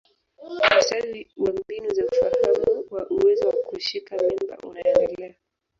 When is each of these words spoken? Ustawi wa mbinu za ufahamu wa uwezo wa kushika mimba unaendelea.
Ustawi 0.77 1.31
wa 1.37 1.51
mbinu 1.53 1.93
za 1.93 2.03
ufahamu 2.05 2.85
wa 2.91 3.09
uwezo 3.09 3.47
wa 3.49 3.55
kushika 3.55 4.15
mimba 4.17 4.57
unaendelea. 4.57 5.35